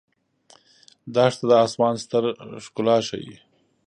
دښته 1.15 1.45
د 1.49 1.51
آسمان 1.65 1.95
ستر 2.03 2.23
ښکلا 2.63 2.97
ښيي. 3.07 3.35